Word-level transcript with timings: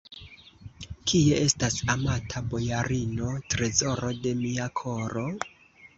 Kie 1.11 1.35
estas 1.49 1.77
amata 1.95 2.43
bojarino, 2.53 3.31
trezoro 3.55 4.11
de 4.25 4.37
mia 4.45 4.71
koro? 4.81 5.27